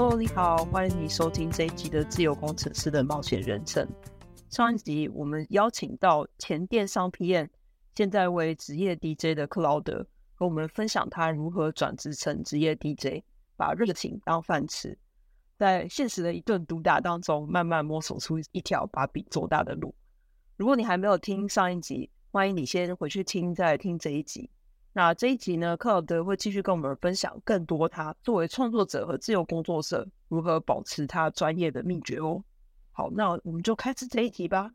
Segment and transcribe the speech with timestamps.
[0.00, 3.84] Hello，你好，欢迎你收听这一集的自由工程师的冒险人生。
[4.48, 7.48] 上一集我们邀请到前电商 PM，
[7.96, 10.06] 现在为职业 DJ 的克劳德，
[10.36, 13.24] 和我们分享他如何转职成职业 DJ，
[13.56, 14.96] 把热情当饭吃，
[15.56, 19.92] 在现实的一顿毒打当中，慢慢摸索出一条把饼做大的路。
[20.56, 24.48] 如果你还没有听上一集，欢迎你先回去听，再来听这一集。
[24.98, 32.42] 那这一集呢，克劳德会继续跟我们分享更多他作为创作者和自由工作者如何保持他专业的秘诀哦。
[32.90, 34.68] 好，那我们就开始这一题吧。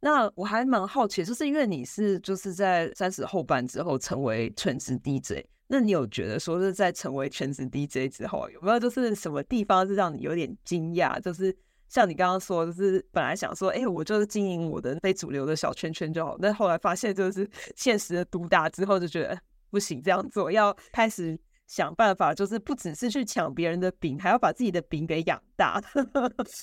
[0.00, 11.20] 那我还蛮好奇，就是因为你是就是在三十后半之后成为全职 DJ，那你有觉得说是在成为全职 DJ 之后，有没有就是什么地方是让你有点惊讶？
[11.20, 11.56] 就是
[11.88, 19.38] 像你刚刚说，就是本来想说，哎，我就是经营我的非主流的小圈圈就好，但后来发现就是 现实的毒打之后，就觉得
[19.70, 21.38] 不行这样做，要开始。
[21.68, 25.78] 想办法，就是不只是去抢别人的饼，还要把自己的饼给养大。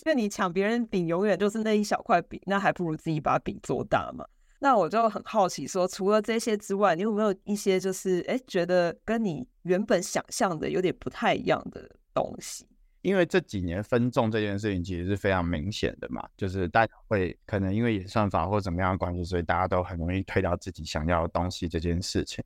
[0.03, 4.25] 因为你抢别人饼，永远就是那一小块饼，那还不如自己把饼做大嘛。
[4.57, 12.65] 那我就很好奇说，除了这些之外，你有没有一些就是哎，觉得跟你原本想象的有点不太一样的东西？
[13.05, 22.43] 因为这几年分众这件事情其实是非常明显的嘛，就是大家会可能因为演算法或怎么样的关系，所以大家都很容易推到自己想要的东西这件事情。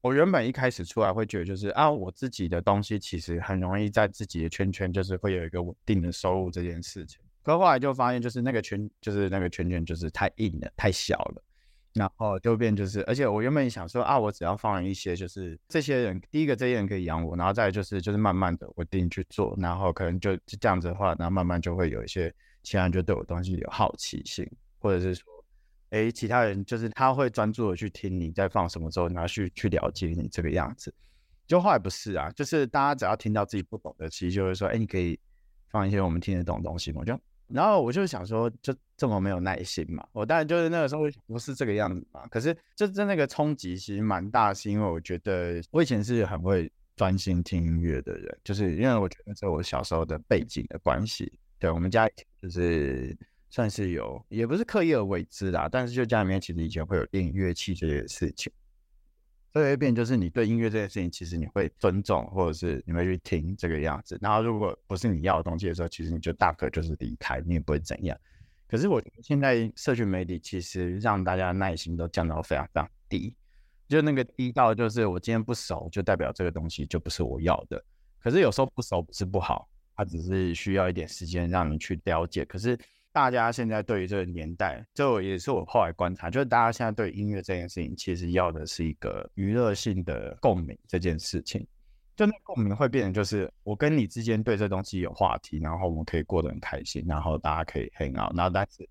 [0.00, 7.20] 我原本一开始出来会觉得，就是啊，我自己的东西其实很容易在自己的圈圈，就是会有一个稳定的收入这件事情。
[7.42, 11.42] 可后来就发现，就是那个圈，就是那个圈圈，就是太硬了，太小了。
[11.94, 22.32] 然后就变就是，而且我原本想说啊，我只要放一些，就是这些人，第一个这些人可以养我，然后再就是就是慢慢的我定去做，然后可能就就这样子的话，然后慢慢就会有一些
[22.62, 25.24] 其他人就对我东西有好奇心，或者是说。
[25.90, 30.94] 诶，其他人就是他会专注的去听你在放什么之后，然后去去了解你这个样子。
[31.48, 35.18] 就后来不是啊，就是大家只要听到自己不懂的，其实就会说，诶，你可以
[35.68, 37.00] 放一些我们听得懂的东西吗？
[37.00, 40.06] 我就，然后我就想说，就这么没有耐心嘛。
[40.12, 42.26] 我当然就是那个时候不是这个样子嘛。
[42.26, 51.32] 可是就在那个冲击其实蛮大，是因为我觉得我以前是很会专心听音乐的人，就是因为我觉得这我小时候的背景的关系。
[51.58, 52.06] 对，我们家
[52.42, 53.16] 就是。
[53.52, 58.52] 算是有，也不是刻意而为之啦，但是就家里面其实以前会有练乐器这件事情，
[59.52, 64.16] 所以一变就是你对音乐这件事情，其实你会尊重，或者是你会去听这个样子。
[64.22, 68.16] 然后如果不是你要的东西的时候，其实你就大可就是离开，你也不会怎样。
[68.70, 73.34] 可是我现在社群媒体其实让大家耐心都降到非常非常低，
[73.88, 77.82] 就那个低到就是我今天不熟，就代表这个东西就不是我要的。
[78.20, 82.44] 可是有时候不熟不是不好，它只是需要一点时间让你去了解。
[82.44, 82.78] 可是。
[83.12, 91.66] 大家现在对于这个年代，这也是我后来观察，就是大家现在对音乐这件事情，其实要的是一个娱乐性的共鸣这件事情。
[92.20, 98.86] 就那共鸣会变成，就是我跟你之间对这东西有话题，然后我们可以过得很开心，然后大家可以 hang out，然后但是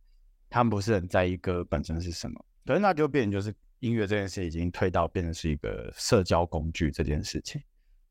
[0.49, 7.61] 他们不是很在意歌本身是什么，可是那就变成就是音乐这件事已经推到变成是一个社交工具这件事情，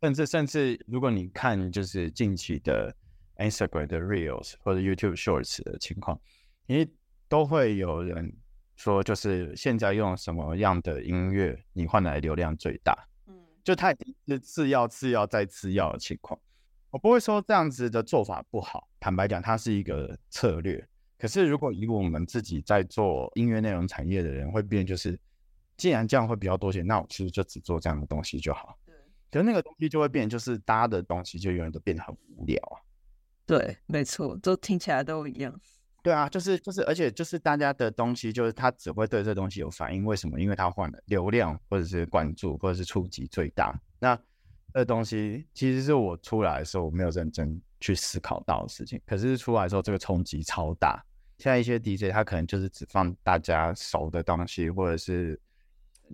[0.01, 2.95] 甚至甚至如果你看就是近期的。
[3.39, 6.21] Instagram 的 Reels 或者 YouTube Shorts 的情况，
[6.67, 6.91] 因为
[7.29, 8.37] 都会有人
[8.75, 12.99] 说，就是现在用什么样的音乐，你换来流量最大，
[13.65, 13.95] 就它
[14.27, 16.39] 是次要、次要再次要的情况。
[16.91, 20.87] 我不会说这样子的做法不好，坦白讲，它是一个策略。
[21.19, 25.19] 可是如果以我们自己在做音乐内容产业的人，会变就是，
[25.77, 28.79] 既然这样会比较多钱，那我其实就只做这样的东西就好。
[28.87, 28.95] 对，
[29.31, 32.81] 可是那个东西就会变，就是大家的东西就永远都变得很无聊啊。
[33.45, 35.61] 对，没错，都听起来都一样。
[36.03, 40.05] 对啊，就是就是，而且就是大家的东西，就是他只会对这东西有反应。
[40.05, 40.41] 为什么？
[40.41, 43.79] 因为他换了流量，或者是关注，或者是触及最大。
[43.99, 44.19] 那
[44.73, 49.01] 这东西其实是我出来的时候我没有认真去思考到的事情。
[49.05, 51.05] 可是出来的时候，这个冲击超大。
[51.39, 55.39] 现在一些 DJ 他可能就是只放大家熟的东西，或者是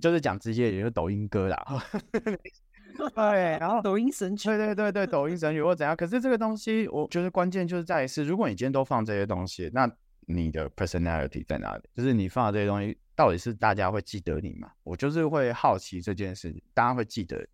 [0.01, 1.65] 就是讲直接，也就是抖音歌啦。
[3.15, 3.25] 对，
[3.59, 5.97] 然后抖音神曲，对对对对，抖音神曲或怎样？
[5.97, 9.91] 可是这个东西，我觉得关键就是在于是，如果你今天都放这些东西，那
[10.27, 11.83] 你的 personality 在哪里？
[11.93, 14.71] 就是你放的这些东西，到底是大家会记得你吗？
[14.83, 17.47] 我就是会好奇这件事，大家会记得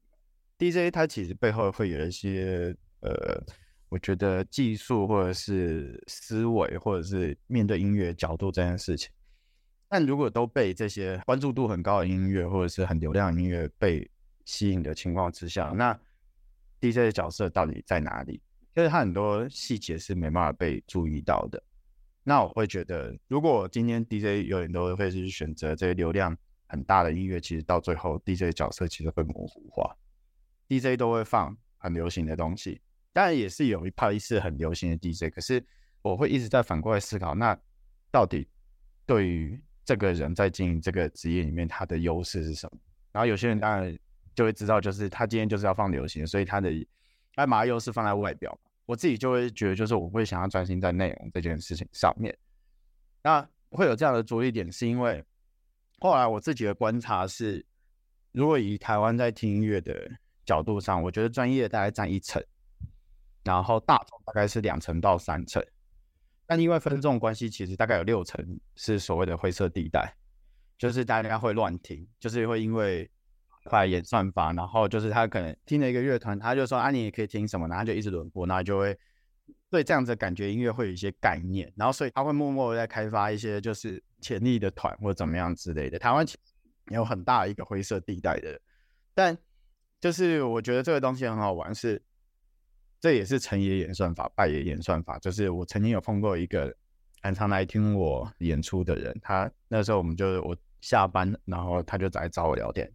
[0.58, 3.42] DJ，它其实背后会有一些呃，
[3.88, 9.10] 我觉得技术或者是思维，或者是面对音乐角度这件事情。
[9.88, 14.08] 但如果都被这些关注度很高的音乐，或者是很流量的音乐被
[14.44, 15.98] 吸引的情况之下，那
[16.81, 18.40] DJ 的角色到底在哪里？
[18.75, 21.62] 就是他很多细节是没办法被注意到的。
[22.22, 29.96] 那我会觉得，如果今天 DJ 有很多会是选择这些流量很大的音乐，其实到最后 DJ 的角色其实会模糊化。
[30.69, 32.81] DJ 都会放很流行的东西，
[33.12, 35.64] 当然也是有一派是很流行的 DJ，可是
[36.02, 37.58] 我会一直在反过来思考，那
[38.12, 38.46] 到底
[39.04, 42.78] 对于这个人在经营这个职业里面，他的优势是什么？
[43.10, 43.98] 然后有些人当然
[44.40, 46.70] 就会知道，就是他今天就是要放流行，所以他的
[47.34, 48.58] 爱马优势放在外表。
[48.87, 52.34] 我自己就会觉得，就是我会想要专心在内容这件事情上面。
[53.22, 55.22] 那会有这样的着力点，是因为
[55.98, 57.62] 后来我自己的观察是，
[58.32, 60.10] 如果以台湾在听音乐的
[60.46, 62.42] 角度上，我觉得专业大概占一层，
[63.44, 65.62] 然后大众大概是两层到三层。
[66.46, 70.16] 但因为分众关系，其实大概有六成是所谓的灰色地带，
[70.78, 73.10] 就是大家会乱听，就是会因为
[73.65, 78.99] 快演算法，然后就是他可能听了一个乐团，他就说啊，你也可以听什么，然后就一直轮播，然后就会
[79.71, 85.99] 对这样子感觉音乐会有一些概念，然后所以他会默默的在开发一些就是潜力的团或怎么样之类的。
[85.99, 86.39] 台湾其实
[86.95, 88.61] 有很大一个灰色地带的，
[89.15, 89.37] 但
[90.01, 92.03] 就是我觉得这个东西很好玩是。
[93.03, 95.19] 这也是成也演算法，败也演算法。
[95.21, 96.71] 就是我曾经有碰过一个
[97.23, 102.93] 很常来听我演出的人，他那时候我们就我下班，然后他就来找我聊天，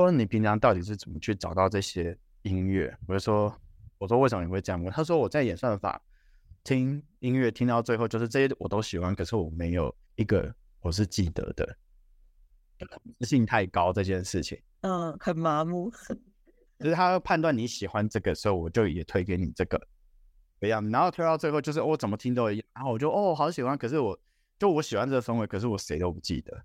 [0.00, 3.54] 说：“你平常到底是怎么去找到这些音乐？”我就说
[3.96, 6.00] ：“我说为什么你会这样问？”他说：“我在演算法
[6.62, 11.78] 听音乐听到最后，就是这些我都喜欢，可是我没有一个我是记得的，
[13.18, 15.90] 自信太高这件事情，嗯，很麻木。
[16.78, 19.80] ”就是他判断你喜欢这个时候，我就也推给你这个，
[20.60, 24.18] 一样，然后推到最后就是我、哦、怎么听都一样，然后我就哦好喜欢，可是我
[24.58, 26.62] 就我喜欢这个氛围，可是我谁都不记得，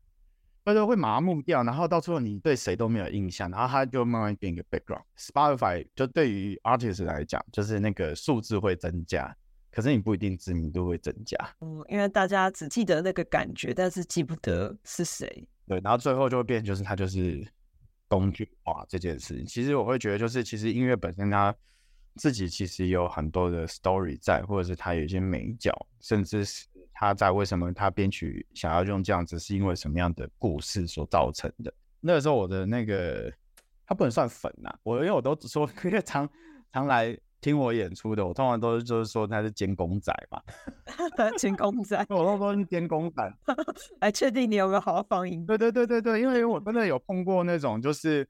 [0.64, 5.04] 他就会麻木掉，然后到最后你对谁都没有印象，然后他就慢慢变一个 background。
[5.18, 9.36] Spotify 就对于 artist 来讲，就是那个数字会增加，
[9.72, 11.38] 可是你不一定知名度会增加。
[11.62, 15.48] 嗯，因为大家只记得那个感觉，但是记不得是谁。
[15.68, 17.46] 对，然后最后就会变，就是它就是。
[18.12, 21.56] 工具化这件事情，其实我会觉得，就是其实音乐本身它
[22.18, 25.72] 自己其实有很多的 story 在，或者是它有一些美角，
[26.02, 26.68] 甚至是
[27.02, 31.74] 它在为什么他编曲想要用这样子，是因为什么样的故事所造成的。
[32.00, 33.34] 那个时候我的那个，
[33.88, 36.30] 他不能算粉呐、啊，我因为我都说 因为常
[36.72, 37.18] 常来。
[37.44, 40.40] 听我演出的，我通常都是就是说他是监工仔嘛，
[41.40, 43.34] 监工仔，我都说是监工仔，
[44.00, 45.44] 来确定你有没有好好放音。
[45.44, 48.30] 对对对对对，因为我真的有碰过那种，就是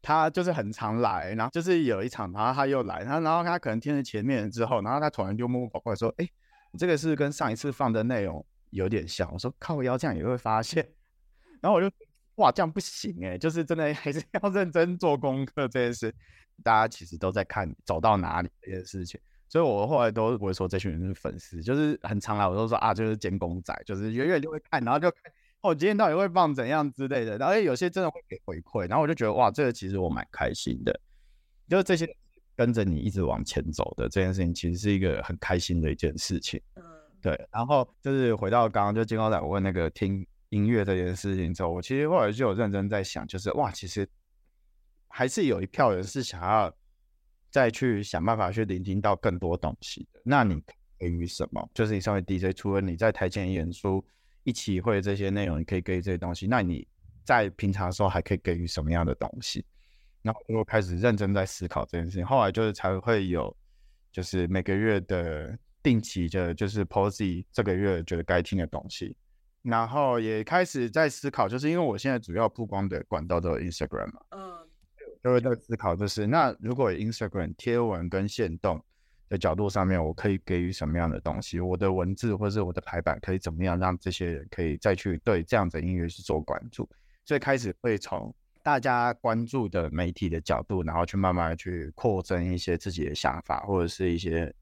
[0.00, 6.28] 他就是很常来，然后就是有一场，然后他又来，他然后他可能听了前面之后，然后他突然就默默跑过来说：“哎，
[6.76, 10.86] 这个是跟上一次放的内容有点像。”我说：“靠腰，这样也会发现。”
[11.60, 11.90] 然后我就
[12.36, 16.14] 哇，这样不行哎，就是真的还是要认真做功课这件事。
[16.62, 25.32] 大家其实都在看走到哪里这件事情，所以我后来都不会说这群人是粉丝，就是很常来我都说啊，就是监工仔，就是远远就会看，然后就看
[25.62, 31.00] 哦，今天到底会放怎样之类的，然后有些真的会给回馈，然后我就觉得哇，这个其实我蛮开心的，
[31.68, 32.16] 就是这些
[32.56, 36.60] 跟着你一直往前走的这件事情，其实是一个很开心的一件事情。
[36.74, 36.82] 嗯，
[37.20, 37.48] 对。
[37.52, 44.08] 然后就是回到刚刚就监工仔我问那个听音乐这件事情之后，我其实后来就有认真在想，就是哇，其实。
[45.16, 46.76] 还是有一票人是想要
[47.48, 50.20] 再去想办法去聆听到更多东西的。
[50.24, 50.60] 那你
[50.98, 51.70] 给予什么？
[51.72, 54.04] 就是你身为 DJ，除了你在台前演出
[54.42, 56.48] 一起会这些内容，你可以给予这些东西。
[56.48, 56.84] 那你
[57.22, 59.64] 在平常的时候还可以给予什么样的东西？
[60.24, 62.26] 然后我开始认真在思考这件事情。
[62.26, 63.56] 后来就是才会有，
[64.10, 69.16] 就是每个月的定期的，就是 Posy 这个月觉得该听的东西。
[69.62, 74.20] 然后也开始在思考，就是因为我现在主要曝光的管道都有 Instagram 嘛。
[74.30, 74.68] 嗯。
[75.22, 78.78] 就会在思考，就是那如果 Instagram 贴文跟限动
[79.30, 81.60] 的角度上面，我可以给予什么样的东西？
[81.60, 86.86] 我的文字或者是我的排版可以怎么样让这些人可以再去对这样的音乐去做关注？
[87.24, 94.52] 所以开始会从大家关注的媒体的角度，然后去慢慢去扩增一些自己的想法或者是一些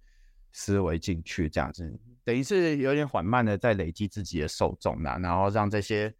[0.52, 1.90] 思维进去，这样子
[2.24, 6.12] 等于是有点缓慢的在累积自己的受众呐，然后让这些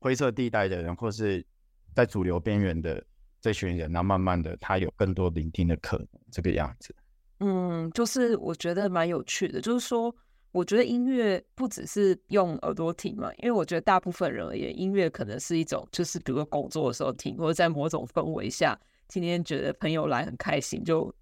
[0.00, 1.46] 灰色地带的人或是
[1.94, 3.04] 在主流边缘的。
[3.42, 6.94] 这群人，然后慢慢的，他有更多聆听的可能，这个样子。
[7.38, 10.14] 嗯，就是我觉得蛮有趣的，就是说，
[10.52, 18.78] 我觉得音乐不只是用耳朵听嘛，因为我觉得大部分人而言，音乐可能是一种，就是比如说工作的时候听，或者在某种氛围下，
[19.08, 21.14] 今天觉得朋友来很开心，就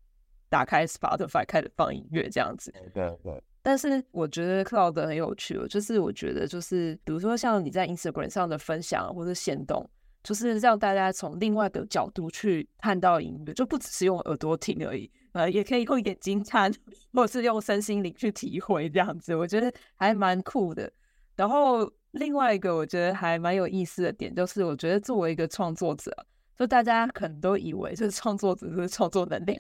[0.49, 2.73] 打开 Spotify 开始放音乐这样子。
[2.95, 3.43] 对对。
[3.63, 9.89] 但是我觉得 Cloud 很有趣，就是我觉得就是，比如说像你在 Instagram 上的分享或者行动。
[10.25, 16.69] 就是让大家从另外一个角度去看到音乐，就不只是用耳朵听而已，呃，也可以用眼睛看，
[17.13, 20.93] 或者是用身心灵去体会这样子，我觉得还蛮酷的。
[21.37, 26.11] 然后另外一个我觉得还蛮有意思的点，就是我觉得作为一个创作者，
[26.59, 29.57] 就大家可能都以为就是创作者是创作能量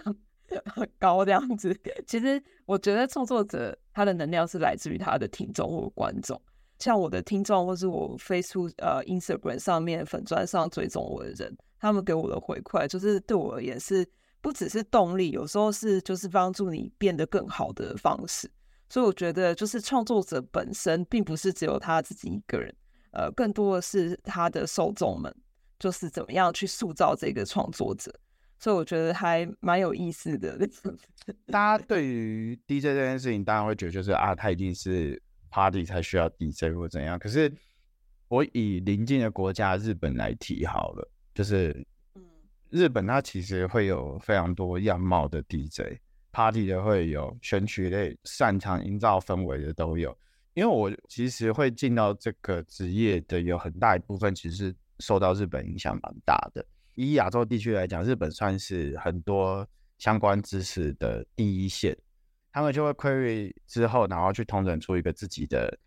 [0.64, 1.72] 很高这样子。
[2.08, 6.42] 其实我觉得创作者他的能量是来自于他的听众或观众，
[6.80, 14.04] 像我的听众或是我 Facebook 呃 Instagram 上面粉专上追踪我的人，他们给我的回馈就是对我而言是
[14.40, 18.50] 不只是动力，有时候是就是帮助你变得更好的方式。
[18.88, 22.74] 所以我觉得就是创作者本身并不是只有他自己一个人，
[23.12, 25.34] 呃，更多的是他的受众们。
[25.80, 28.12] 就是怎么样去塑造这个创作者，
[28.58, 30.58] 所以我觉得还蛮有意思的。
[31.46, 37.16] 大家 对于 DJ 这件事情，当然会觉得就是啊，他一定是 party 才需要 DJ 或怎样。
[37.16, 37.52] 可是
[38.26, 41.86] 我以邻近的国家日本来提好了，就是
[42.70, 50.16] 日本它其实会有非常多样貌的 DJ，party 的会有，选曲类擅长营造氛围的都有。
[50.54, 54.74] 因为我其实会进到这个职业的有很大一部分，其实。
[55.00, 56.66] 受到日本影响蛮大的。
[56.96, 59.64] 以亚洲地区来讲，日本算是很多
[59.96, 61.96] 相关知识的第一线。
[62.50, 65.78] 他们就会 query 之后，然后去统整出一个自己的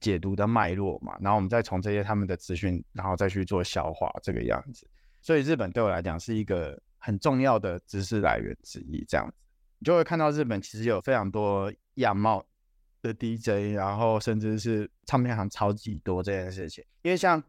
[0.00, 1.16] 解读的脉络嘛。
[1.18, 4.86] 然后我们再从这些他们的资讯，然后再去做消化这个样子。
[5.20, 9.04] 所以日本对我来讲是一个很重要的知识来源之一。
[9.08, 9.34] 这样子，
[9.78, 12.44] 你就会看到日本其实有非常多样貌
[13.02, 16.84] 的 DJ，然后甚至是唱片行超级多这件事情。
[17.02, 17.42] 因为像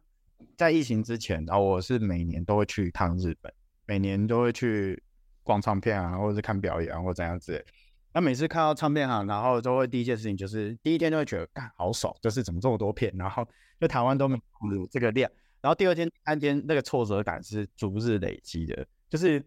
[0.57, 3.53] 在疫情之前，然后我是每年都会去一趟日本，
[3.85, 5.01] 每年都会去
[5.43, 7.65] 逛唱片啊，或者是看表演啊，或怎样子。
[8.13, 13.47] 那每次看到唱片行，然后都会第一件事情就是第一天就会觉得，干好爽，就是怎么这么多片，然后
[13.79, 14.35] 就台湾都没
[14.75, 15.29] 有这个量。
[15.61, 19.43] 然后第二天、第三天那个挫折感是逐日累积的，就是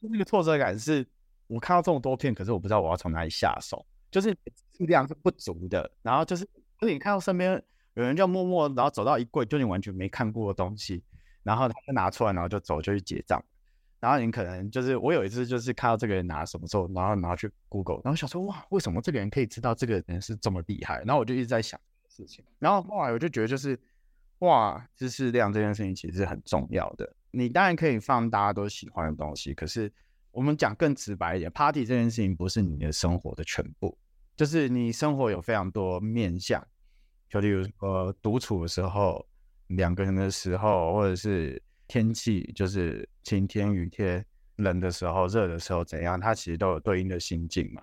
[0.00, 1.06] 那个挫折感是
[1.46, 4.36] 我看到这么多片，可是我不知道我要从哪里下手，就是
[4.78, 5.90] 力量是不足的。
[6.02, 6.44] 然后就是，
[6.80, 7.62] 就是你看到身边。
[7.94, 11.02] 有人就默默，然后走到一柜，就你完全没看过的东西，
[11.42, 13.44] 然后就拿出来，然后就走，就去结账。
[13.98, 20.98] 然后你可能就是，我有一次就是看到这个人拿什么时候，然后拿去 Google，然后想说哇，为什么这个人可以知道这个人是这么厉害？
[20.98, 22.44] 然后我就一直在想事情。
[22.60, 23.76] 然后后来我就觉得就是
[24.40, 27.14] 哇，知识量这件事情其实是很重要的。
[27.30, 29.92] 你当然可以放大家都喜欢的东西，可是
[30.30, 33.98] 我们讲更直白一点，Party 这件事情不是你的生活的全部，
[34.36, 36.66] 就是你生活有非常多面向。
[37.28, 39.28] 就例如说独处的时候，
[39.66, 44.24] 两个人的时候，或者是天气，就是晴天、雨天、
[44.56, 47.82] 冷的时候、热的时候怎样，它其实都有对应的心境嘛。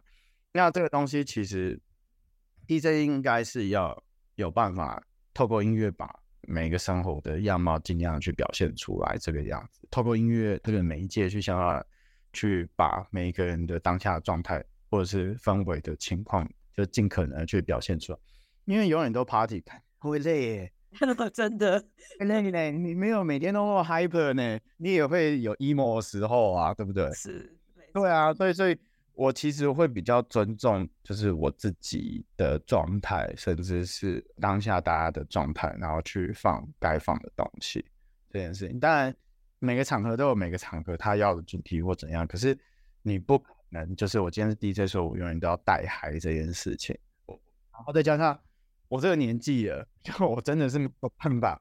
[0.53, 1.79] 那这个东西其实
[2.65, 4.03] DJ 应该是要
[4.35, 6.09] 有办法透过音乐把
[6.47, 9.87] 每个生活的样貌尽量去表现出来，这个样子。
[9.91, 11.85] 透过音乐这个媒介去想要
[12.33, 18.19] 去把每一个人的当下的状态或者是氛围的情况，就尽可能去表现出来。
[18.65, 19.63] 因为永远都 party，
[19.99, 20.71] 会累耶，
[21.33, 21.83] 真的
[22.19, 22.71] 累嘞。
[22.71, 27.11] 你没有每天都 hyper 呢，你也会有 emo 的时候啊，对不对？
[27.11, 27.55] 是，
[27.93, 28.77] 对啊，所以所以，
[29.15, 37.83] 我其实会比较尊重，就是我自己的状态，甚至是当下大家的状态，然后去放该放的东西
[38.29, 38.79] 这件事情。
[38.79, 39.15] 当然，
[39.59, 42.57] 每个场合都有每个场合他要的主题或怎样，可是
[43.01, 48.39] 你不可能就是我今天是 DJ，说我永远都要带嗨这件事情，然后再加上。
[48.87, 51.59] 我这个年纪了， 就我真的是没有办法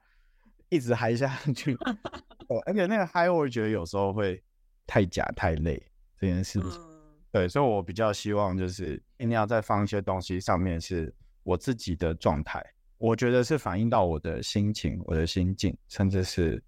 [0.69, 1.75] 一直嗨下去。
[2.49, 4.45] 哦而且那个嗨，我觉得有时候会
[4.87, 5.83] 太假太累
[6.21, 6.94] 这件事情。
[7.35, 11.13] 对，所以我比较希望就是一定要再放一些东西上面是
[11.43, 12.65] 我自己的状态，
[12.97, 16.63] 我觉得是反映到我的心情、我的心境，甚至是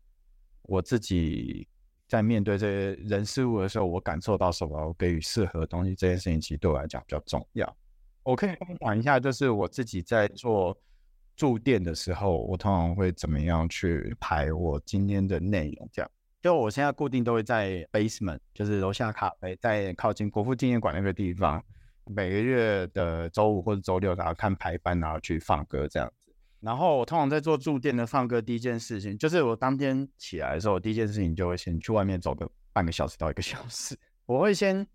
[0.62, 1.68] 我自己
[2.08, 7.76] 在面对这些人事物的时候，我感受到什么，我给予适合的东西，这件事情其实对我来讲比较重要。
[8.24, 10.76] 我可以分享一下，就是我自己在做
[11.36, 15.88] 驻店的时候，我通常会怎么样去排我今天的内容。
[15.92, 16.10] 这样，
[16.46, 21.60] 就我现在固定都会在 basement，就是楼下咖啡，在靠近国父纪念馆那个地方，
[22.04, 26.32] 每个月的周五或者周六，然后看排班，然后去放歌这样子。
[26.60, 34.86] 然后我通常在做住店的放歌，第一件事情就是我当天起来的时候，第一件事情就会先去外面走个半个小时到一个小时，我会先。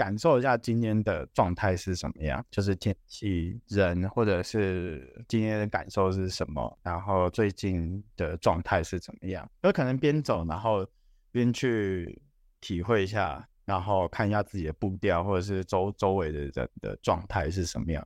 [0.00, 9.46] 感受一下今天的状态是什么样，就是天气、人，或者是今天的感受是什么，然后最近的状态是怎么样。
[9.60, 10.86] 有可能边走，然后
[11.30, 12.18] 边去
[12.62, 18.02] 体会一下，然后看一下自己的步调，或者是周周围的人的状态是什么样。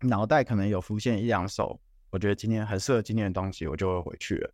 [0.00, 4.52] 脑袋可能有浮现一两首，我觉得今天很适合今天的东西，我就会回去了。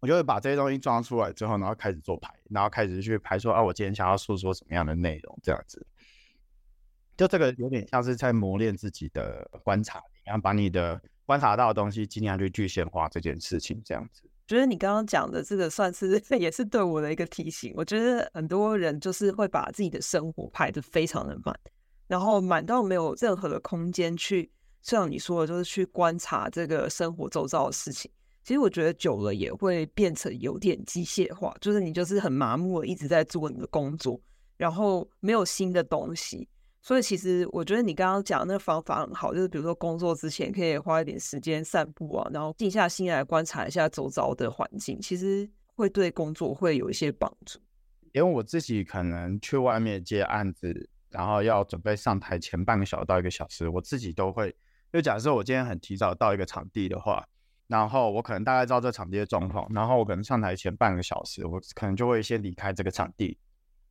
[0.00, 5.84] 我就会把这些东西装出来之后，然后开始做排，然后开始去排说啊，我今天想要诉说什么样的内容，这样子。
[7.16, 14.22] 就这个有点像是在磨练自己的观察，然后把你的观察到的东西尽量去具现化这件事情，这样子。
[14.46, 17.72] 觉得你刚刚讲的这个算是 也是对我的一个提醒。
[17.76, 21.58] 我觉得很多人就是会把自己的生活排得非常的满，
[22.06, 24.50] 然后满到没有任何的空间去，
[24.80, 28.08] 像你说的，就是去观察这个生活周遭的事情。
[28.48, 34.18] 其实我觉得久了也会变成有点机械化，就是你就是很麻木的一直在做你的工作，
[34.56, 36.48] 然后没有新的东西。
[36.80, 47.58] 所以其实我觉得你刚刚讲的那个方法很好，就是比如说工作之前可以花一点时间散步啊，然后静下心来观察一下周遭的环境，其实会对工作会有一些帮助。
[48.14, 54.56] 因为我自己可能去外面接案子，然后要准备上台前半个小时到一个小时，我自己都会，
[54.90, 57.22] 就假设我今天很提早到一个场地的话。
[57.68, 63.38] 然后我可能大概知道这场地的状况，然后我可能上台前半个小时，我可能就会先离开这个场地，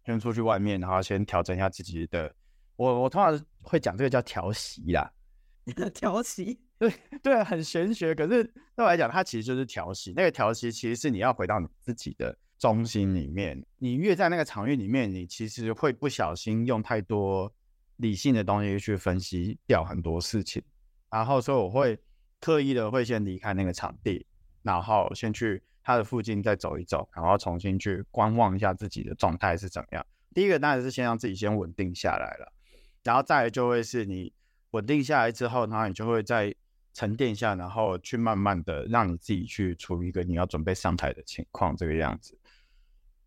[0.03, 2.33] 先出去外面，然后先调整一下自己的。
[2.75, 5.11] 我我通常会讲这个叫调息啦，
[5.93, 6.91] 调息，对
[7.21, 8.43] 对，很玄学，可是
[8.75, 10.11] 对我来讲，它其实就是调息。
[10.15, 13.63] 那个调息其实是你要回到你自己的中心里面。
[13.77, 17.53] 你越在那个场域里面，你其实会不小心用太多
[17.97, 20.63] 理性的东西去分析掉很多事情，
[21.11, 21.95] 然后所以我会。
[22.39, 24.25] 刻意的会先离开那个场地，
[24.63, 30.05] 然后先去它的附近再走一走，然后重新去观望一下自己的状态是怎么样。
[30.33, 32.53] 第一个当然是先让自己先稳定下来了，
[33.03, 34.33] 然后再来就会是你
[34.71, 36.53] 稳定下来之后，然后你就会再
[36.93, 42.37] 沉淀下，然后去慢慢的让你自己去处于一个你要准备上台的情况这个样子。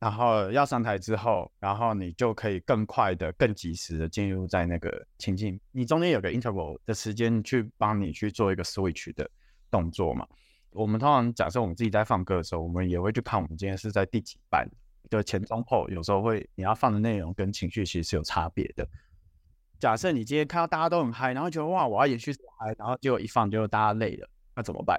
[0.00, 5.60] 然后要上台之后，然后你就可以更快的、更及时的进入在那个情境。
[5.70, 9.30] 你中间有个 interval 的时间去帮你去做一个 switch 的
[9.70, 10.26] 动作嘛。
[10.70, 14.66] 我们通常假设我们自己在放歌的时候，我们也会去看我们今天是在第几班
[15.10, 15.86] 的前中后。
[15.90, 18.88] 有时候会你要放的内容跟情绪其实是有差别的。
[19.78, 24.26] 假设你今天看到大家都很嗨，然后觉得哇，我要延续嗨，然后结果一放就大家累了，
[24.56, 24.98] 那怎么办？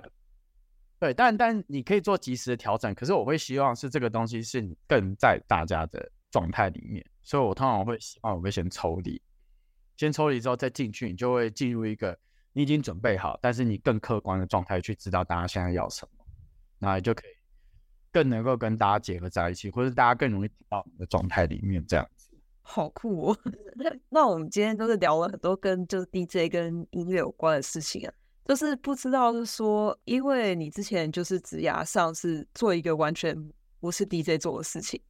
[1.01, 9.19] 对，但但你可以做及时的调整，可是我会希望是这个东西是你更在大家的状态里面，所以我通常会希望我会先抽离，
[9.97, 12.15] 先抽离之后再进去，你就会进入一个
[12.53, 16.23] 你已经准备好，但是你更客观的状态去知道大家现在要什么，
[16.77, 17.31] 那你就可以
[18.11, 22.29] 更能够跟大家结合在一起，或者大家更容易到你的状态里面，这样子。
[22.61, 23.37] 好酷哦！
[24.07, 28.13] 那我们今天都是聊了很多跟就是 DJ 跟音乐有关的事情啊。
[28.51, 33.33] 就是不知道是说，因为你之前就是职涯上是做一个完全
[33.79, 35.01] 不是 DJ 做的事情，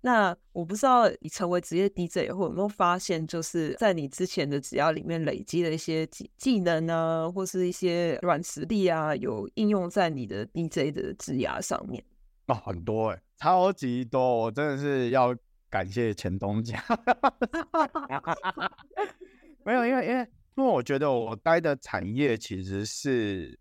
[0.00, 12.02] 那我不知道你成为职业 DJ 以后有没有发现，就是在你之前的职涯里面累积的一些技技能啊，或是一些软实力啊，有应用在你的 DJ 的职涯上面？
[12.46, 15.32] 哦，很多哎、欸，超级多，我真的是要
[15.70, 16.82] 感谢前东家，
[19.64, 20.28] 没有，因为因为。
[20.58, 23.56] 因为我觉得我待的产业其实是，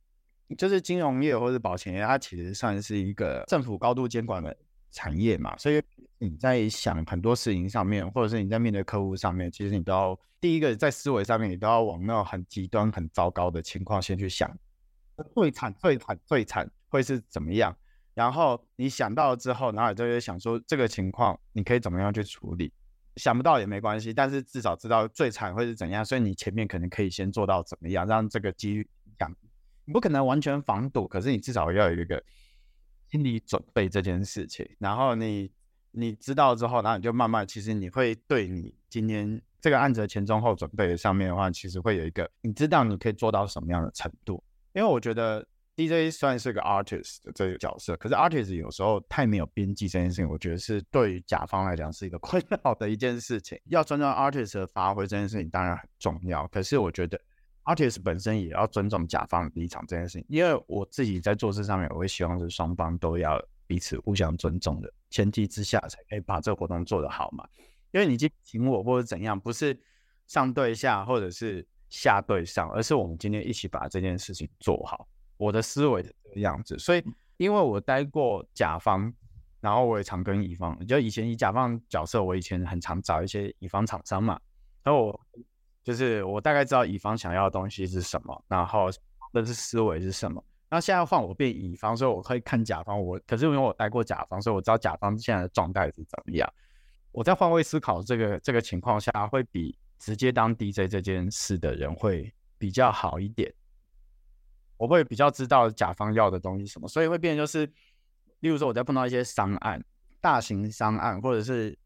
[0.57, 4.57] 就是金融业或者保险业，它其实算是一个政府高度监管的
[4.89, 5.79] 产业嘛，所以
[6.17, 14.51] 你在想很多事情上面，或者是你在面对客户上面，其实你都要第一个在思维上面，你都要往那种很极端、很糟糕的情况先去想，
[15.35, 17.77] 最惨、最惨、最惨会是怎么样？
[18.15, 22.73] 然后你想到了之后，然后你就会想说这个情况你可以怎么样去处理？
[23.17, 29.29] 想不到也没关系，但是至少知道最惨会是怎样，所以你前面可能可以先做到怎么样，让这个几率降。
[29.83, 32.23] 你不可能完全防堵，可是你至少要有一个
[33.09, 34.69] 心理准备这件事情。
[34.79, 35.51] 然后你
[35.91, 44.43] 你知道之后，然后你就慢慢，其实你会对你今天这个案子的前中后准备上面的话，其实会有一个你知道你可以做到什么样的程度。
[44.73, 45.45] 因为我觉得。
[45.77, 53.61] DJ 算是个 artist 的这个角色，可是 artist 有时候太没有边际这件事情，我觉得是对于甲方来讲是一个困扰的一件事情。
[53.69, 57.21] 要尊重 artist 的发挥这件事情当然很重要，可是我觉得
[57.65, 60.25] artist 本身也要尊重甲方的立场这件事情。
[60.27, 67.47] 因为我自己在做事上面，我会希望是双方都要彼此互相尊重的前提之下，才可以把这个活动做得好嘛。
[67.91, 69.79] 因为你今请我或者怎样，不是
[70.25, 75.07] 上对下或者是下对上，而是我们今天一起把这件事情做好。
[75.37, 77.03] 我的思维的这个样子，所以
[77.37, 79.13] 因为我待过甲方，
[79.61, 84.39] 然后我也常跟乙方，就以前以甲方角色，我以前很常找一些乙方厂商嘛，
[84.83, 85.21] 然后我
[85.83, 88.89] 就是我大概知道乙方想要的东西是什么，然后
[89.31, 90.43] 的是思维是什么。
[90.69, 96.51] 那现在换我变乙方，所以我可以看甲方，我可是因为我待过甲方，所以我知道甲方现在的状态是怎么样。
[97.13, 103.53] 我在换位思考这个这个情况下，会比直接当 DJ 这件事的人会比较好一点。
[104.77, 107.65] 我会比较知道甲方要的东西什么，所以会变就是，
[108.39, 109.83] 例如说我在碰到一些商案、
[110.21, 111.77] 大型商案，或者是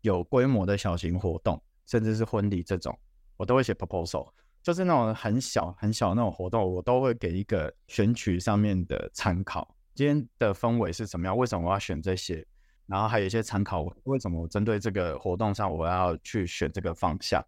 [0.00, 2.96] 有规模的小型活动，甚至是婚礼这种，
[3.36, 4.30] 我都会写 proposal，
[4.62, 11.36] 就是那种很小很小那种活动，我都会给一个选取上面的参考，今天的氛围是什么样？
[11.36, 12.46] 为什么我要选这些？
[12.86, 17.44] 然后还有一些参考，为什么我针对这个活动上我要去选这个方向？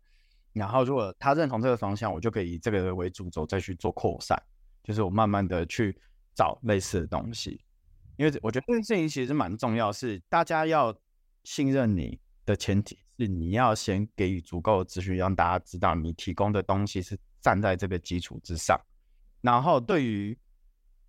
[0.53, 4.37] 然后如果他认同这个方向，我就可以以这个为主轴再去做扩散，
[4.89, 5.95] 就是我慢慢的去
[6.35, 7.61] 找类似的东西。
[8.17, 10.99] 因为我觉得这件事情其实蛮重要，是大家要
[11.45, 18.81] 信任你的前提是你要先给予足够的资讯，让大家知道你提供的东西是站在这个基础之上。
[19.43, 20.37] 然后对于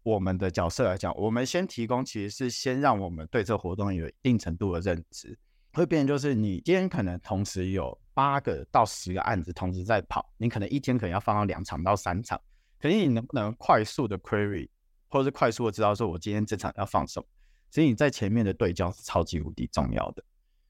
[0.04, 5.38] 我们的角色来讲，我们先提供其实是先让我们对这活动有一定程度的认知，
[5.74, 12.39] 会变就是你今天可能同时有八个到十个案子同时在跑，你可能一天可能要放到两场到三场，
[12.80, 14.70] 可是你能不能快速的 query，
[15.08, 17.26] 或者是快速的知道说我今天这场要放什么？
[17.70, 20.24] 所以你在前面的对焦是超级无敌重要的，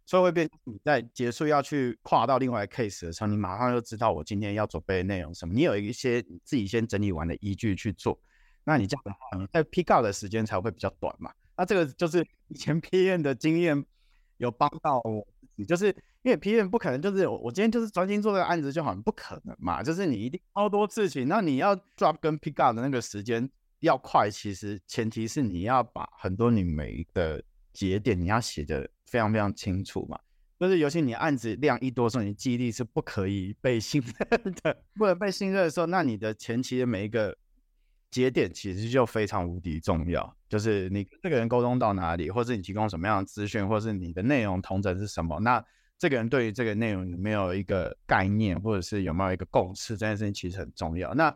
[0.05, 8.19] 所以会变你在结束要去跨到另外一个 case 的时候，你马上就知道我今天要准备的内容什么，你有一些自己先整理完的依据去做。
[8.65, 11.31] 那你这样的话，在 pick up 的时间才会比较短嘛。
[11.55, 13.85] 那这个就是以前 PM 的经验
[14.37, 15.25] 有帮到我
[15.59, 15.87] 你，就是
[16.21, 19.83] 因为 PM 不可能就是我今天就是专心做这个案子就好像，不可能嘛。
[19.83, 23.49] 就是你一定超多事情，那你要 drop 跟 pick up 的那个时间
[23.81, 27.43] 要快，其实前提是你要把很多你每一个
[27.73, 30.17] 节点你要写的非常非常清楚嘛。
[30.57, 37.37] 就是尤其你案子量一多的时候，你记忆力是不可以被信任的， 不能被信任的时候，那你的前期的每一个。
[38.11, 45.63] 节点其实就非常无敌重要，就是你跟这个人沟通到哪里，或是你提供什么样的资讯，或是你的内容同整是什么，那
[45.99, 51.13] 这个人对于这个内容有没有一个概念，或者是有没有一个共识，这件事情其实很重要。
[51.13, 51.35] 那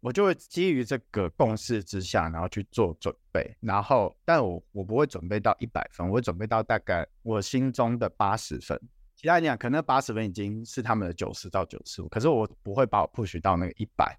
[0.00, 8.78] 我就会基于这个共识之下，然后去做准备，然后但我我不会准备到一百分，我会准备到大概我心中的八十分。
[9.16, 14.18] 其他人讲，可能八十分已经是他们的九十到九十五，可是我不会把我 push 到那个一百，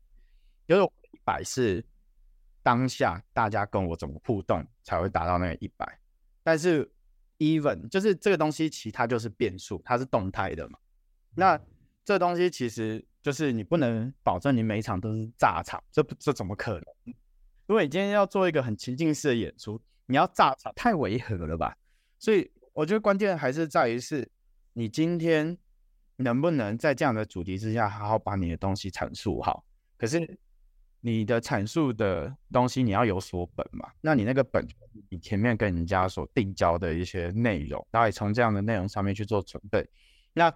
[0.67, 1.85] 就是一百是。
[2.63, 5.99] 当下大家跟我怎么互动才会达到那个一百？
[6.43, 6.91] 但是
[7.39, 10.77] even 就是这个东西，其他就是变数，它是动态的嘛。
[11.35, 11.59] 那
[12.05, 17.15] 这东西其实就是你不能保证你每一场都是炸场，这不这怎么可能？
[17.65, 21.75] 如果你今天要做一个很情境式的演出，你要炸场太违和了吧？
[22.19, 24.29] 所以我觉得关键还是在于是，
[24.73, 25.57] 你今天
[26.17, 29.65] 能不能在这样的主题之下，好好把你的东西阐述好。
[29.97, 30.37] 可是。
[31.01, 33.89] 你的阐述的东西你要有所本嘛？
[33.99, 34.65] 那你那个本，
[35.09, 39.87] 你前面跟人家所定交的一些内容，然后也从这样的内容上面去做准备。
[40.33, 40.53] 那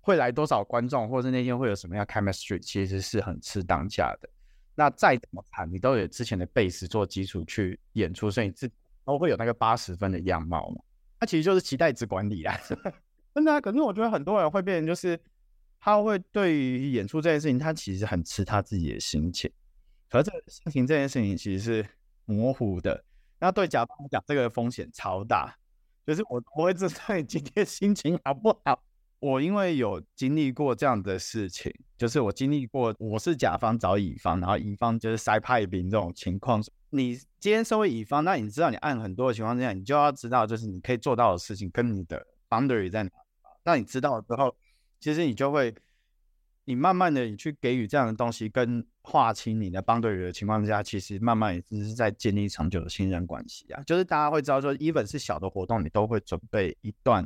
[0.00, 4.28] 会来多少观众，或者是那天会有什么样 chemistry，其实是很吃当下的。
[4.74, 8.70] 那再怎么谈，你都有之前的 base 做基础去演出，所以你自
[9.04, 10.82] 都会有那个八十分的样貌嘛。
[11.18, 12.54] 那其实就是期待值管理啊，
[13.34, 13.58] 真的啊。
[13.58, 15.18] 可是我觉得很多人会变成就是，
[15.80, 19.50] 他会对于演出这件事情，他其实很吃他自己的心情。
[20.08, 21.88] 可是这个心情这件事情其实是
[22.24, 23.04] 模糊的，
[23.40, 25.56] 那对甲方讲，这个风险超大。
[26.06, 28.80] 就是我不会知道你今天心情好不好。
[29.18, 36.62] 我因为有经历过这样的事情，就是我经历过，我是甲方找乙方，然后乙方就是塞派兵这种情况。
[36.90, 43.10] 你今天身为乙方，那你知道你按很多的情况之下，你就要知道，就是你可以做到的事情跟你的 boundary 在哪。
[43.64, 44.54] 那你知道了之后，
[45.00, 45.74] 其实你就会。
[46.68, 53.80] 你慢慢的，你去给予这样的东西，跟划清你的帮队友的情况之下，其实慢慢也只是在建立长久的信任关系啊。
[53.84, 57.24] 就是大家会知道说，even 是小的活动，你都会准备一段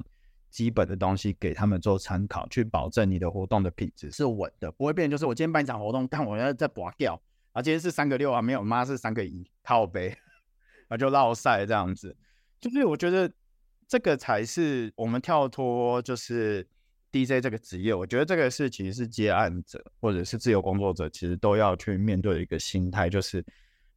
[0.50, 5.10] 基本的东西给他们做参考，去保证你的活动的品质是稳的，不会变。
[5.10, 7.18] 就是我今天办一场活动，但我要再拔掉，
[7.52, 10.14] 啊，今天是三个六啊，没有，妈是三个一，靠杯，
[10.90, 12.14] 那 就落赛这样子。
[12.60, 13.32] 就是我觉得
[13.88, 16.68] 这个才是我们跳脱，就是。
[17.12, 23.44] DJ 这个职业，我觉得这个是其实是接案者或者是自由工作者，其实都要去面对的一个心态，就是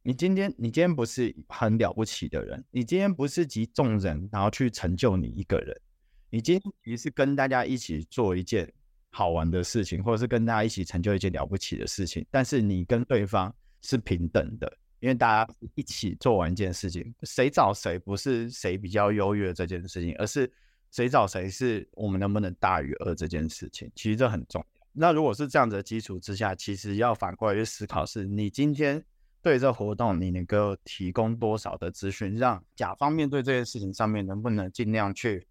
[0.02, 5.80] 你今天你今天不是很了不起的人，你今天不是集众人然后去成就你一个人，
[6.28, 8.68] 你今天其实是跟大家一起做一件
[9.10, 20.52] 好玩的事情，或者是跟大家一起成就一件了不起的事情，但是你跟对方是平等的，因为大家一起做完一件事情，谁找谁不是谁比较优越这件事情，而是。
[20.94, 24.86] 谁找谁是我们能不能大于二这件事情，其实这很重要。
[24.92, 29.04] 那如果是这样子的基础之下，其实要反过来去思考，是你今天
[29.42, 35.48] 对这活动你能够提供多少的资讯，让甲方面对这件事情上面能不能尽量去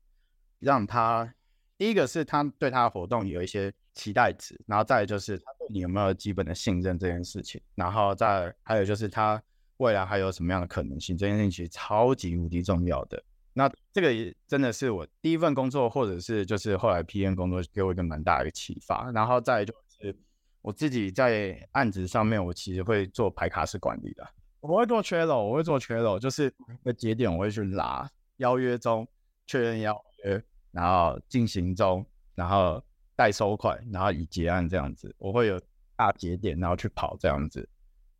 [0.59, 1.33] 让他，
[1.77, 9.43] 第一个是他对他的活动有一些期待值，然后再就是他对你有没有基本的信任这件事情，然后再还有就是他
[9.75, 13.21] 未来还有什么样的可能性，这件事情其实超级无敌重要的。
[13.53, 19.11] 那这个也真的是我第一份工作，或者是就是后来 PM 工作给我一个蛮大的一个启发。
[19.11, 20.15] 然后再就是
[20.61, 24.27] 我自己在案子上面，我其实会做排卡式管理的。
[24.59, 29.07] 我会做 Trello，我会做 Trello，就是个节点我会去拉，邀约中
[29.45, 32.83] 确认邀约，然后进行中，然后
[33.15, 35.61] 待收款，然后已结案这样子，我会有
[35.95, 37.69] 大节点，然后去跑这样子。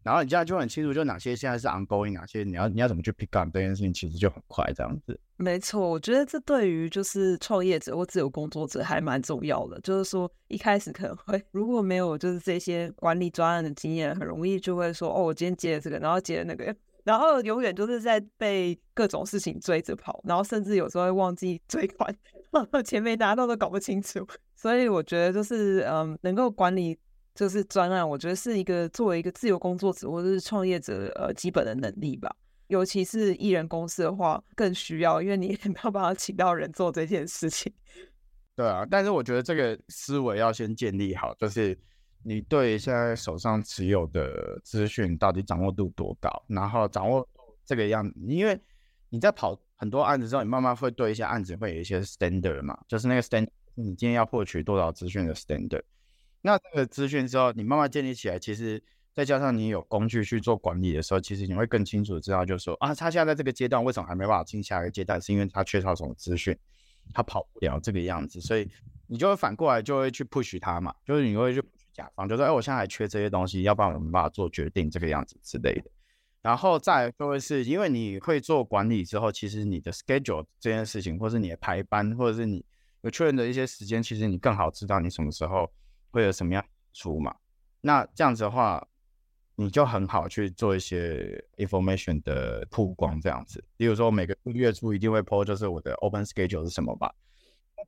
[0.03, 5.19] 然后你这样就很清楚，就哪些现在是 ongoing，哪些你要你要怎么去 pick up 这件事情，其实就很快这样子。
[5.37, 9.79] 没错，我觉得这对于就是创业者或自由工作者还蛮重要的。
[9.81, 22.15] 就是说一开始可能会如果没有就是这些管理专案的经验，很容易就会说哦，我今天接了这个，然后接了那个，然后永远就是在被各种事情追着跑，然后甚至有时候会忘记追款，
[22.85, 24.25] 钱没拿到都搞不清楚。
[24.55, 26.97] 所以我觉得就是嗯，能够管理。
[27.35, 32.33] 就是专案，我觉得是一个作为一个自由工作者或者是创业者呃基本的能力吧。
[32.67, 37.71] 尤其是艺人公司的话，更需要，因为你也 没有办法请到人做这件事情。
[38.55, 41.77] 对啊，但是我觉得这个思维要先建立好，就是
[42.23, 47.27] 你对现在手上持有的资讯到底掌握度多高，然后掌握
[47.65, 48.59] 这个样子，因为
[49.09, 55.83] 你在跑很多案子之后，你慢慢会对一些案子会有一些 standard 嘛，就是那个 standard，你今天要获取多少资讯的 standard。
[56.45, 66.53] 那这个资讯之后，你慢慢建立起来，其实再加上你有工具去做管理的时候，其实你会更清楚知道，就是说啊，他现在在这个阶段为什么还没办法进下一个阶段，是因为他缺少什么资讯，
[67.13, 68.69] 他跑不了这个样子，所以
[69.07, 75.89] 你就会反过来就会去 push 他嘛，就是你会去甲方，就说哎，我现在还缺这些东西，要不然我没办法做决定这个样子之类的。
[76.41, 82.65] 然后再就会是因为你会做管理之后，其实你的 schedule 这件事情，或是你的排班，或者是你
[82.99, 85.71] 有确认的一些时间，其实你更好知道你什么时候。
[86.13, 87.35] 会有什么样出嘛？
[87.81, 88.87] 那这样子的话，
[89.55, 93.61] 你就很好去做一些 information 的曝光，这样子。
[93.75, 97.13] 比如说每个月初一定会 po，就是我的 open schedule 是什么吧？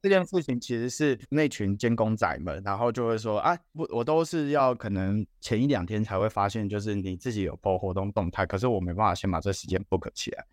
[0.02, 10.46] 这件事情其实是那群监工仔们，然后就会说啊，不，我都是要可能前一两天才会发现，就是你自己有 po 活动动态，可是我没办法先把这时间 book 起来。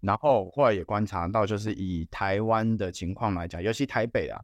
[0.00, 4.40] 然后后来也观察到，就是以台湾的情况来讲，尤其台北啊。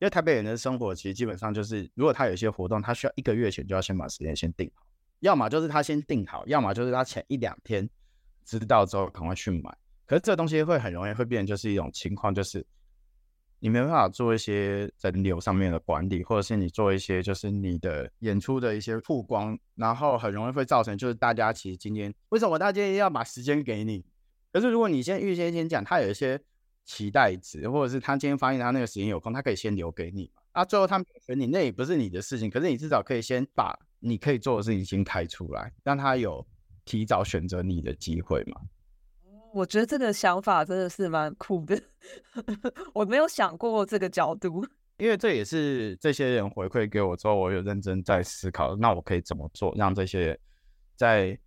[0.00, 4.86] 因为台北人的生活其实基本上就是，如果他有一些活动，他需要一个月前就要先把时间先定好，
[5.18, 7.88] 要么就是他先定好，要么就是他前一两天
[8.44, 9.76] 知道之后赶快去买。
[10.06, 12.64] 可是这东西会很容易会变成就是一种情况，就是
[13.58, 24.04] 你没办法做一些人流上面的管理，或者是你做一些就是你的演出的一些曝光，然后很容易会造成就是大家其实今天为什么大家今天要把时间给你？
[24.52, 26.40] 可是如果你先预先先讲，他有一些。
[26.88, 30.42] 期待值，或者是他今天发现他那个时间有空，他可以先留给你嘛。
[30.52, 32.48] 啊，最后他选你，那也不是你的事情。
[32.48, 36.44] 可是你至少可以先把你可以做的事情先开出来，让他有
[36.86, 38.62] 提早选择你的机会嘛。
[39.52, 41.78] 我觉得这个想法真的是蛮酷的，
[42.94, 44.66] 我没有想过这个角度。
[44.96, 50.38] 因为这也是这些人回馈给我之后，我有认真在思考，那我可以怎么做，让这些人
[50.96, 51.38] 在，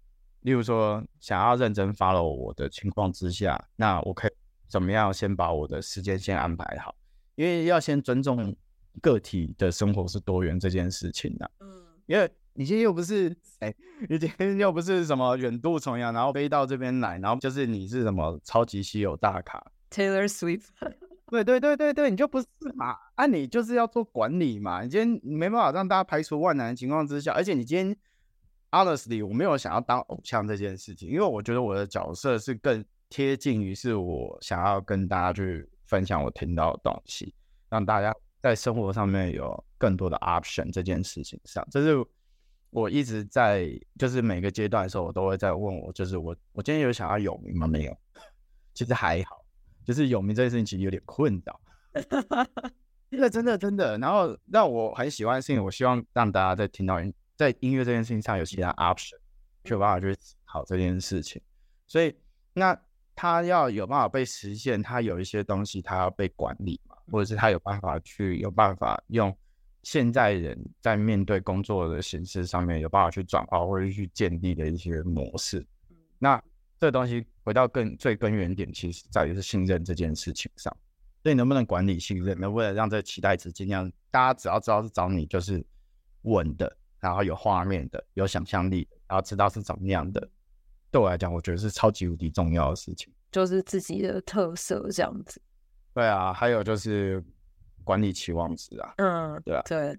[0.41, 4.31] 例如说想要认真 follow 我的情况之下，那我可以。
[4.71, 6.95] 怎么样先把我的时间先安排好？
[7.35, 8.55] 因为要先尊重
[9.01, 11.51] 个体的生活是多元这件事情的。
[11.59, 11.67] 嗯，
[12.05, 13.73] 因为你今天又不是哎，
[14.07, 20.67] 你今天又不是什么远渡重洋，然后飞到这边来，然后就是你是什么超级稀有大咖 Taylor Swift。
[21.29, 22.95] 对对对对对，你就不是嘛？
[23.15, 24.83] 啊，你就是要做管理嘛。
[24.83, 27.97] 你今天没办法让大家排除万难的情况之下，而且你今天
[28.71, 32.85] honestly 我没有想要当偶像这件事情，因为我觉得我的角色是更。
[33.11, 37.35] 贴近于是我想要跟大家去分享我听到的东西，
[37.69, 42.03] 让大家在生活上面有更多的 option 这件事情上，这是
[42.69, 43.69] 我一直在
[43.99, 47.67] 就是每个阶段的时候，我都会在问我，就是我我今天有想要有名吗？
[47.67, 47.97] 没有，
[48.73, 49.43] 其实还好，
[49.85, 51.59] 就是有名这件事情其实有点困扰，
[53.11, 53.97] 真的真的真的。
[53.97, 56.95] 然后让我很喜欢的事情，我希望让大家在听到
[57.35, 59.17] 在音乐这件事情上有其他 option，
[59.65, 61.41] 就有办法去好这件事情，
[61.85, 62.15] 所以
[62.53, 62.79] 那。
[63.21, 69.31] 他要有办法被实现，他有一些东西他要被管理嘛，或者是他有办法去有办法用
[69.83, 75.63] 现在人在面对工作的形式上面有办法去转化或者去建立的一些模式。
[76.17, 76.41] 那
[76.79, 80.75] 这个东西回到更最根源点，其实在于是信任这件事情上。
[81.21, 85.63] 所以能不能管理信任，能不能让这个期待值尽量大家只要知道是找你就是
[86.23, 90.27] 稳的，然后有画面的，有想象力的，然后知道是怎么样的。
[90.91, 95.41] 对我来讲，我觉得是超级无敌重要的事情，就是自己的特色这样子。
[95.93, 97.23] 对啊，还有就是
[97.83, 98.93] 管理期望值啊。
[98.97, 99.97] 嗯，对啊，对。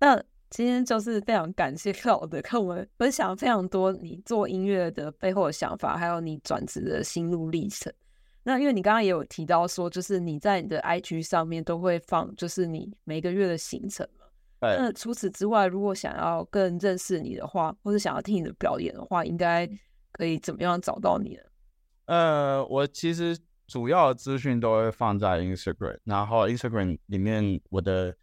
[0.00, 0.20] 那
[0.50, 7.92] 今天就是非常感谢 Cloud 跟我们分享非常多你做音乐的背后的想法，还有你转职的心路历程。
[8.42, 14.26] 那因为你刚刚也有提到说，就是你在你的 IG 上面都会放，就是你每个月的行程嘛。
[14.60, 19.70] 那除此之外，如果想要更认识你的话，或是想要听你的表演的话，应该。
[20.20, 21.42] 可以怎么样找到你呢？
[22.04, 28.14] 呃，我其实主要的资讯都会放在 Instagram，然后 Instagram 里面我的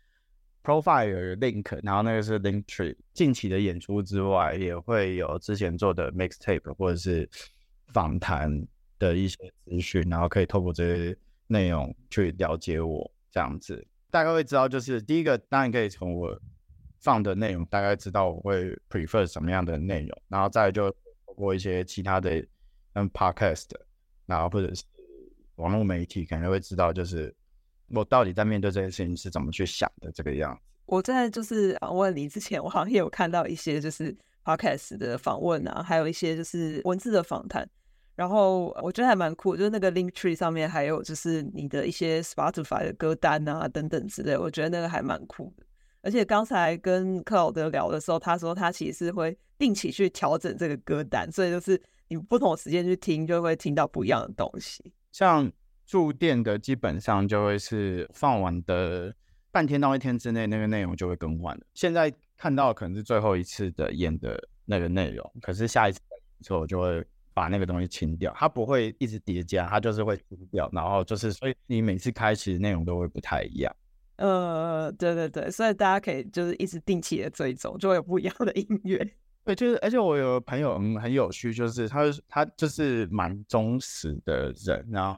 [0.63, 2.95] profile 有 link，然后那个是 Linktree。
[3.15, 7.27] 近期的演出之外，也会有之前做的 mixtape 或者是
[7.87, 8.67] 访谈
[8.99, 13.83] 的一些资讯，然后可以透过这些内容去了解我这样子。
[14.11, 16.39] 大概会知道，就是第一个当然可以从我
[16.99, 20.95] 放的内容大概知道我会 prefer 什么样的内容，然后再就
[21.37, 22.45] 透过一些其他的。
[22.99, 23.67] 嗯，podcast，
[24.25, 24.83] 然后或者是
[25.57, 27.31] 网络媒体，可能会知道，就是
[27.89, 30.61] 我到底在面对这件事情是怎么去想的这个样子。
[30.87, 37.69] 我在就是访问你之前，我好像也有看到一些就是 podcast 的访问啊，还有一些就是文字的访谈，
[38.15, 45.63] 然后我觉得还蛮酷，就是那个 Linktree 上面还有就是你的一些 Spotify 的歌单啊等等之类，我觉得那个还蛮酷的。
[46.07, 51.81] 而且刚才跟克劳德聊的时候，他说他其实会定期去调整这个歌单，所以就是。
[52.09, 54.93] 你不同时间去听，就会听到不一样的东西。
[55.11, 55.51] 像
[55.85, 59.13] 驻店的，基本上就会是放完的
[59.51, 61.65] 半天到一天之内，那个内容就会更换了。
[61.73, 65.99] 现在看到可能是最后一次的演的那个内容，可是下一次
[66.41, 70.69] 之后就会把那个东西清掉，它不会一直叠加，它就是会清掉。
[70.71, 73.75] 然后就是，所以你每次开其实内容都会不太一样。
[74.17, 78.97] 呃，对对对，所以大家可以就是一直定期的追踪，就会有不一样的音乐。
[79.45, 85.17] 对，就是，而且我有个朋友很很有趣，就是他他就是蛮忠实的人，然后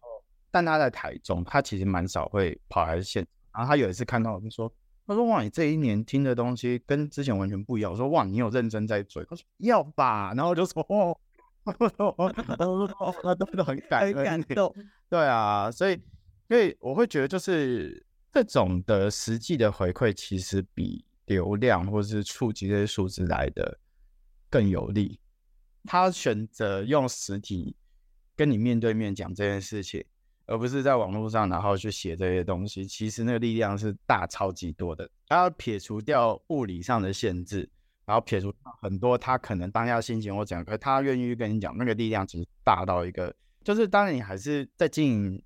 [0.52, 3.32] 但他在台中，他其实蛮少会跑来现场。
[3.54, 4.72] 然后他有一次看到我就说，
[5.08, 7.92] 他说哇，你这一年听的东西跟之前完全不一样。
[7.92, 9.26] 我说哇，你有认真在追？
[9.26, 11.18] 他说要吧，然后我就说哦，
[11.66, 14.74] 他都都很感很感动。
[15.10, 16.00] 对啊，所以
[16.48, 23.80] 所以我会觉得就是这种的实际的回馈，其实比流量或是触及这些数字来的。
[24.52, 25.20] 更有利，
[25.84, 27.76] 他选择用实体
[28.36, 30.04] 跟你面对面讲这件事情，
[30.48, 32.84] 而不是在网络上然后去写这些东西。
[32.84, 35.08] 其实那个力量是大超级多的。
[35.28, 37.70] 他要撇除掉物理上的限制，
[38.08, 43.32] 然后撇除很多他可能当下心情或怎样，可是他愿意跟你讲，那个力量其实大到一个，
[43.64, 45.44] 就是当然你还是在经营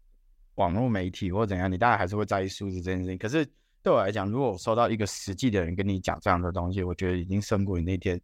[0.55, 3.17] 网络媒体或怎样，你当然还是会在意数字这件事情。
[3.17, 3.45] 可是
[3.81, 8.19] 对我来讲，如果我收到一个实际的人跟你讲这样的东西，我觉得已经胜过你那天。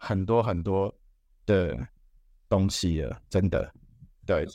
[0.00, 0.94] 很多很多
[1.44, 1.76] 的
[2.48, 3.68] 东西了，真的，
[4.24, 4.46] 对，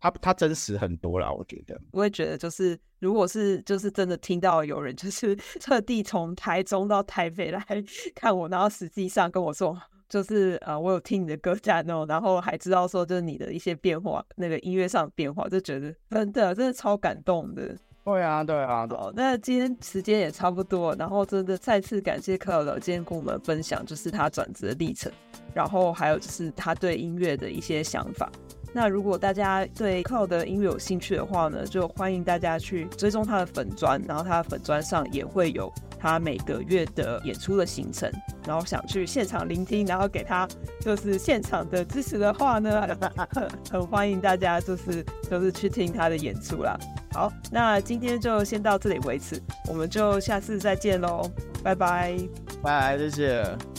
[0.00, 1.80] 他他真实很多啦，我觉得。
[1.92, 7.64] 我也觉得，就是如果是就是真的听到有人就是 特地从台中到台北来
[8.12, 17.76] 看我，然后实际上跟我说，就是呃，我有听你的歌单哦，然后还知道说就是你的一些变化，那个音乐上的变化，就觉得真的真的超感动的。
[18.04, 25.10] 对啊，对啊，好，那今天时间也差不多，然后真的再次感谢克劳德今天跟我们分享，就是他转职的历程，
[25.52, 28.30] 然后还有就是他对音乐的一些想法。
[28.72, 38.10] 那如果大家对克劳的音乐有兴趣的话呢，就欢迎大家去追踪他的粉砖，然后他的粉砖上也会有他每个月的演出的行程，
[38.46, 40.46] 然后想去现场聆听，然后给他
[40.80, 42.96] 就是现场的支持的话呢，
[43.70, 46.78] 很欢迎大家就是就是去听他的演出啦。
[47.12, 51.30] 好，那今天就先到这里为止，我们就下次再见喽，
[51.62, 52.16] 拜拜，
[52.62, 53.75] 拜，谢谢。